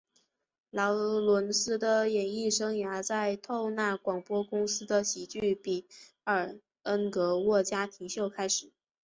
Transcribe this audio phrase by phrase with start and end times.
[0.71, 5.85] 劳伦斯的演艺生涯在透纳广播公司的喜剧比
[6.23, 8.71] 尔恩格沃家庭秀开始。